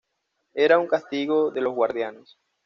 [0.55, 2.35] Era un castigo de los guardianes.